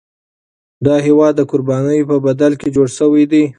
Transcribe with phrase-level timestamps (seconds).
[0.85, 3.43] دا هیواد د قربانیو په بدل کي جوړ شوی دی.